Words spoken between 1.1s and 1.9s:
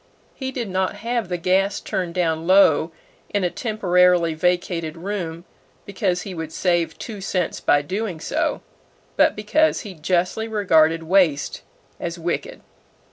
the gas